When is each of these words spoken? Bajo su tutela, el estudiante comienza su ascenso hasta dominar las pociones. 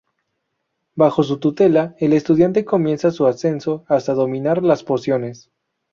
Bajo 0.95 1.21
su 1.21 1.37
tutela, 1.37 1.93
el 1.99 2.13
estudiante 2.13 2.65
comienza 2.65 3.11
su 3.11 3.27
ascenso 3.27 3.85
hasta 3.87 4.15
dominar 4.15 4.63
las 4.63 4.83
pociones. 4.83 5.51